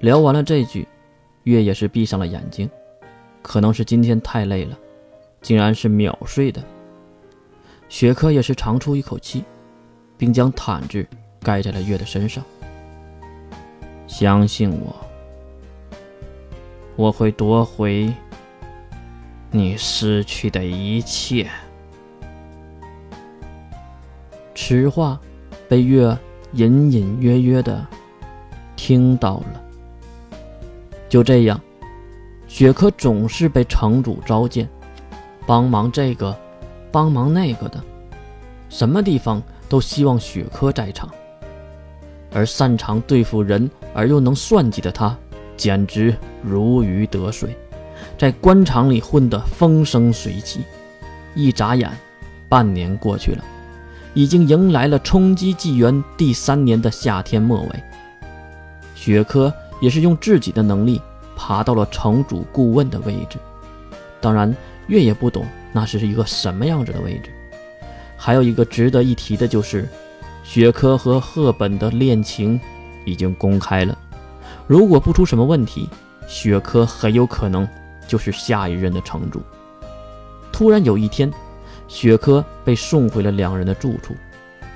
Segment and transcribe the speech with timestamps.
[0.00, 0.88] 聊完了这句，
[1.44, 2.68] 月也是闭上了眼睛。
[3.42, 4.78] 可能是今天太累了，
[5.42, 6.62] 竟然是秒睡的。
[7.88, 9.44] 雪珂也是长出一口气，
[10.16, 11.06] 并将毯子
[11.42, 12.42] 盖在了月的身上。
[14.06, 14.96] 相信我，
[16.96, 18.12] 我会夺回
[19.50, 21.50] 你失去的一切。
[24.54, 25.20] 此话
[25.68, 26.16] 被月
[26.52, 27.86] 隐隐约约的
[28.76, 29.59] 听到了。
[31.10, 31.60] 就这样。
[32.46, 34.66] 雪珂总是被城主召见，
[35.46, 36.34] 帮忙这个，
[36.90, 37.78] 帮忙那个的，
[38.68, 41.10] 什么地方都希望雪珂在场。
[42.32, 45.16] 而擅长对付人而又能算计的他，
[45.56, 47.56] 简直如鱼得水，
[48.16, 50.60] 在官场里混得风生水起。
[51.34, 51.90] 一眨眼，
[52.48, 53.44] 半年过去了，
[54.14, 57.82] 已经迎来了冲击纪元第三年的夏天末尾。
[58.94, 61.00] 雪珂也是用自己的能力。
[61.42, 63.38] 爬到了城主顾问的位置，
[64.20, 64.54] 当然
[64.88, 67.30] 月也不懂那是一个什么样子的位置。
[68.14, 69.88] 还有一个值得一提的就是，
[70.44, 72.60] 雪珂和赫本的恋情
[73.06, 73.98] 已经公开了。
[74.66, 75.88] 如果不出什么问题，
[76.28, 77.66] 雪珂很有可能
[78.06, 79.40] 就是下一任的城主。
[80.52, 81.32] 突然有一天，
[81.88, 84.14] 雪珂被送回了两人的住处，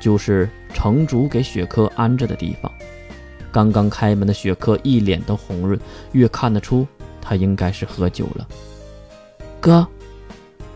[0.00, 2.72] 就是城主给雪珂安置的地方。
[3.50, 5.78] 刚刚开门的雪珂一脸的红润，
[6.12, 6.86] 月看得出
[7.20, 8.46] 他应该是喝酒了。
[9.60, 9.86] 哥，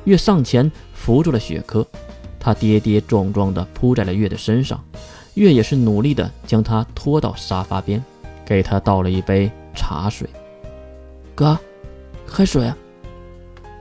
[0.04, 1.86] 月上前扶住了雪珂，
[2.40, 4.82] 他跌跌撞撞地扑在了月的身上，
[5.34, 8.02] 月也是努力地将他拖到沙发边，
[8.44, 10.28] 给他倒了一杯茶水。
[11.34, 11.58] 哥，
[12.26, 12.72] 喝水。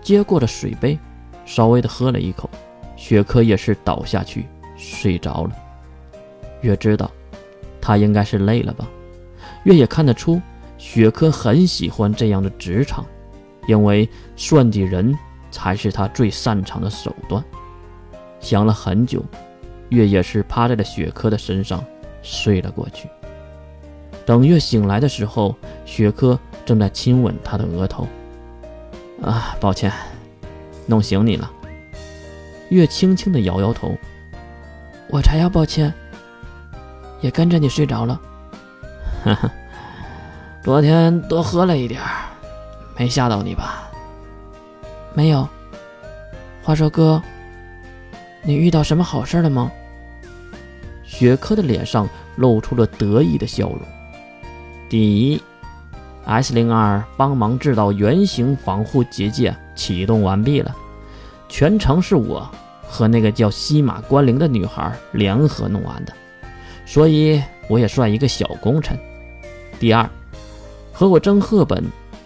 [0.04, 0.98] 接过了水杯，
[1.46, 2.50] 稍微的喝了一口，
[2.96, 5.56] 雪珂也是倒下去睡着了。
[6.62, 7.10] 月知道。
[7.82, 8.88] 他应该是累了吧？
[9.64, 10.42] 月也看得出，
[10.78, 13.06] 雪珂很喜欢这样的职场，
[13.68, 15.18] 因为算计人
[15.50, 17.44] 才是他最擅长的手段。
[18.40, 19.24] 想了很久，
[19.90, 21.84] 月也是趴在了雪珂的身上
[22.22, 23.10] 睡了过去。
[24.26, 25.56] 等月醒来的时候，
[25.86, 28.08] 雪珂正在亲吻他的额头。
[29.22, 29.92] 啊，抱歉，
[30.88, 31.52] 弄醒你了。
[32.70, 33.96] 月轻轻地摇摇头。
[35.10, 35.94] 我才要抱歉。
[37.22, 38.20] 也跟着你睡着了，
[39.24, 39.50] 哈哈，
[40.64, 42.02] 昨天多喝了一点
[42.98, 43.90] 没吓到你吧？
[45.14, 45.48] 没有。
[46.64, 47.22] 话说哥，
[48.44, 49.72] 你遇到什么好事了吗？
[51.04, 53.80] 雪珂的脸上露出了得意的笑容。
[54.90, 55.42] 第一
[56.26, 60.76] ，S 零二帮忙制造圆形防护结界启动完毕了，
[61.50, 62.50] 全程是我
[62.88, 66.14] 和那个叫西马关灵的女孩联合弄完的。
[66.92, 69.00] 所以我也算一个小功臣。
[69.80, 70.10] 第二，
[70.92, 71.82] 和我争赫本、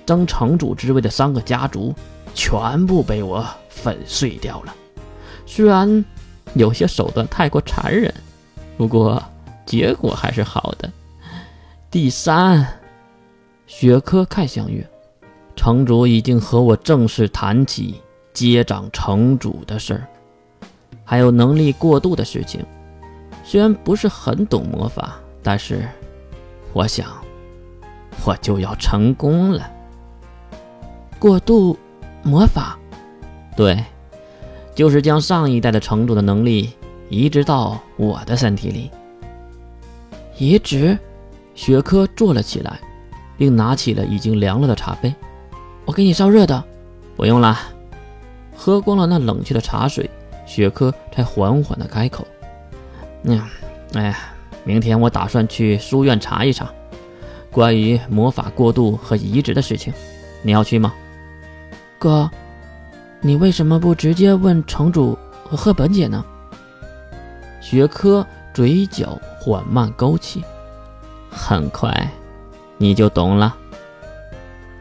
[0.07, 1.93] 争城主之位的三个家族，
[2.33, 4.75] 全部被我粉碎掉了。
[5.45, 6.03] 虽然
[6.55, 8.11] 有些手段太过残忍，
[8.75, 9.21] 不过
[9.67, 10.91] 结果还是好的。
[11.91, 12.67] 第三，
[13.67, 14.83] 雪珂看向月，
[15.55, 18.01] 城主已经和我正式谈起
[18.33, 20.07] 接掌城主的事儿，
[21.03, 22.65] 还有能力过渡的事情。
[23.47, 25.88] 虽然不是很懂魔法，但是
[26.73, 27.07] 我想
[28.25, 29.72] 我就要成功了。
[31.19, 31.78] 过渡
[32.23, 32.78] 魔法，
[33.56, 33.81] 对，
[34.73, 36.73] 就是将上一代的城主的能力
[37.09, 38.89] 移植到我的身体里。
[40.38, 40.97] 移植？
[41.53, 42.79] 雪珂坐了起来，
[43.38, 45.13] 并拿起了已经凉了的茶杯。
[45.85, 46.62] 我给你烧热的。
[47.16, 47.57] 不用了。
[48.53, 50.09] 喝光了那冷却的茶水，
[50.45, 52.27] 雪珂才缓缓的开口。
[53.28, 53.41] 嗯，
[53.94, 54.16] 哎，
[54.63, 56.72] 明天我打算去书院查一查
[57.52, 59.91] 关于魔法过渡和移植的事情，
[60.44, 60.94] 你要去吗？
[61.97, 62.30] 哥，
[63.22, 66.24] 你为什么不直接问城主和赫本姐呢？
[67.62, 70.44] 学科嘴角缓慢勾起，
[71.31, 72.07] 很快
[72.78, 73.56] 你就懂了。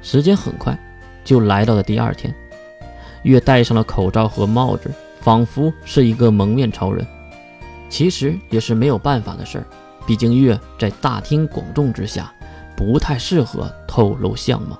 [0.03, 0.79] 时间很快
[1.25, 2.35] 就来到了第二天，
[3.23, 4.91] 月戴上了口罩和帽子，
[5.21, 7.07] 仿佛是一个蒙面超人。
[7.95, 9.65] 其实也是没有办法的事儿，
[10.05, 12.35] 毕竟月在大庭广众之下，
[12.77, 14.77] 不太适合透露相貌。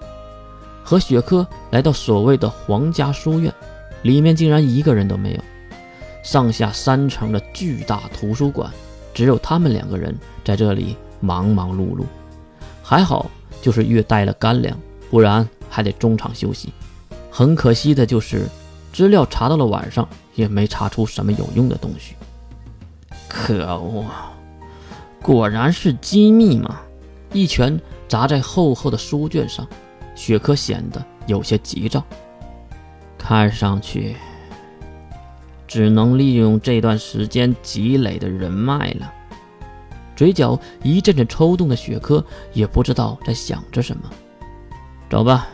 [0.83, 3.55] 和雪珂来到所谓的皇家书院，
[4.03, 5.41] 里面竟然一个人都没有。
[6.25, 8.69] 上下三层的巨大图书馆，
[9.15, 10.13] 只有他们两个人
[10.45, 12.03] 在这里忙忙碌碌。
[12.83, 13.31] 还好，
[13.63, 14.77] 就是月带了干粮，
[15.09, 16.73] 不然还得中场休息。
[17.31, 18.49] 很可惜的就是，
[18.93, 22.17] 资料查到了晚上，也没查出什么有用的东西。
[23.37, 24.07] 可恶！
[25.21, 26.81] 果然是机密嘛！
[27.33, 29.67] 一拳砸在厚厚的书卷上，
[30.15, 32.05] 雪珂显得有些急躁，
[33.19, 34.15] 看上去
[35.67, 39.13] 只能利用这段时间积累的人脉了。
[40.15, 44.09] 嘴角一阵阵抽动的雪珂也不知道在想着什么。
[45.11, 45.49] 走吧，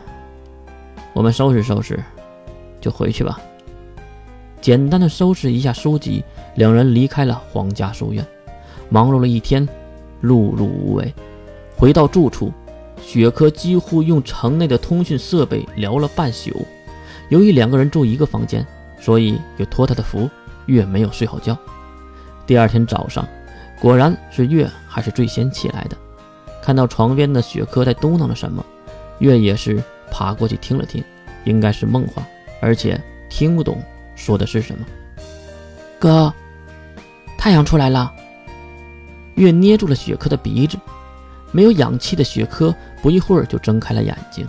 [1.15, 1.99] 我们收拾收拾，
[2.79, 3.41] 就回去吧。
[4.61, 6.23] 简单的收拾一下书籍，
[6.57, 8.25] 两人离开了皇家书院。
[8.89, 9.67] 忙碌了一天，
[10.23, 11.15] 碌碌无为。
[11.77, 12.53] 回到住处，
[13.01, 16.67] 雪珂几乎用城内的通讯设备聊了半宿。
[17.29, 18.67] 由于两个人住一个房间，
[19.01, 20.29] 所以有托他的福，
[20.67, 21.57] 月没有睡好觉。
[22.47, 23.27] 第二天早上，
[23.81, 25.97] 果然是月还是最先起来的。
[26.61, 28.63] 看到床边的雪珂在嘟囔着什么，
[29.21, 31.03] 月也是爬过去听了听，
[31.45, 32.23] 应该是梦话，
[32.61, 33.81] 而且听不懂
[34.21, 34.87] 说的是什么。
[35.99, 36.33] 哥，
[37.39, 38.13] 太阳出来了。
[39.37, 40.79] 月捏住了雪珂的鼻子。
[41.53, 42.73] 没有氧气的雪珂
[43.03, 44.47] 不一会儿就睁开了眼睛，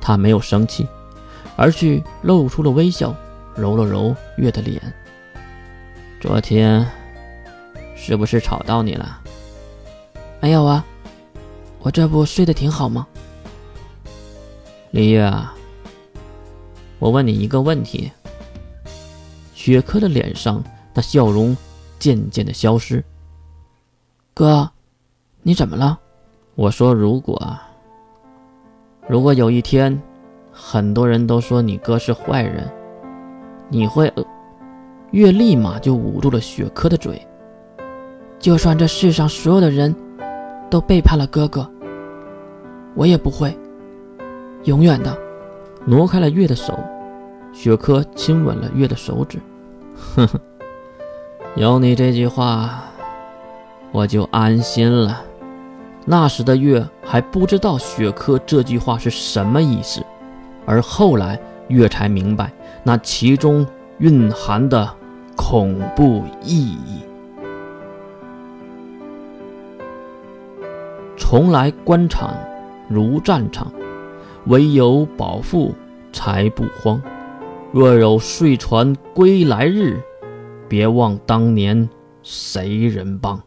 [0.00, 0.86] 他没有生气，
[1.56, 3.12] 而是露出了微笑，
[3.56, 4.80] 揉了揉月的脸。
[6.20, 6.86] 昨天
[7.96, 9.20] 是不是吵到你了？
[10.38, 10.84] 没有啊，
[11.80, 13.04] 我这不睡得挺好吗？
[14.92, 15.52] 李月啊，
[17.00, 18.12] 我问你一个问题。
[19.68, 21.54] 雪珂的脸上那笑容
[21.98, 23.04] 渐渐的消失。
[24.32, 24.66] 哥，
[25.42, 25.98] 你怎么了？
[26.54, 27.38] 我说：“如果，
[29.06, 30.00] 如果有一天，
[30.50, 32.66] 很多人都说你哥是坏人，
[33.68, 34.10] 你会……”
[35.12, 37.20] 月立马就捂住了雪珂的嘴。
[38.38, 39.94] 就算这世上所有的人
[40.70, 41.70] 都背叛了哥哥，
[42.94, 43.54] 我也不会，
[44.64, 45.14] 永远的。
[45.84, 46.72] 挪开了月的手，
[47.52, 49.38] 雪珂亲吻了月的手指。
[50.14, 50.40] 呵呵，
[51.56, 52.84] 有你这句话，
[53.92, 55.22] 我就安心了。
[56.04, 60.02] 那时的月还不知道雪珂这句话是什么意思，
[60.64, 62.50] 而后来月才明白
[62.82, 63.66] 那其中
[63.98, 64.88] 蕴含的
[65.36, 67.02] 恐怖意义。
[71.16, 72.34] 从来官场
[72.88, 73.70] 如战场，
[74.46, 75.74] 唯有保父
[76.10, 77.00] 才不慌。
[77.70, 80.00] 若有睡船归来日，
[80.68, 81.88] 别忘当年
[82.22, 83.40] 谁人帮。